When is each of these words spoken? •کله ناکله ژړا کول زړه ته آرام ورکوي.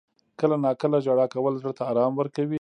•کله 0.39 0.55
ناکله 0.63 0.97
ژړا 1.05 1.25
کول 1.33 1.53
زړه 1.61 1.71
ته 1.77 1.83
آرام 1.91 2.11
ورکوي. 2.15 2.57